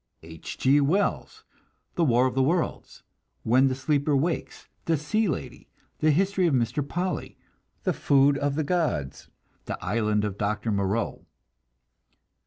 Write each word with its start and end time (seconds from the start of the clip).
H. 0.23 0.57
G. 0.57 0.81
Wells: 0.81 1.43
The 1.93 2.03
War 2.03 2.25
of 2.25 2.33
the 2.33 2.41
Worlds, 2.41 3.03
When 3.43 3.67
the 3.67 3.75
Sleeper 3.75 4.17
Wakes, 4.17 4.67
The 4.85 4.97
Sea 4.97 5.27
Lady, 5.27 5.69
The 5.99 6.09
History 6.09 6.47
of 6.47 6.55
Mr. 6.55 6.81
Polly, 6.81 7.37
The 7.83 7.93
Food 7.93 8.35
of 8.39 8.55
the 8.55 8.63
Gods, 8.63 9.29
The 9.65 9.77
Island 9.79 10.25
of 10.25 10.39
Dr. 10.39 10.71
Moreau. 10.71 11.27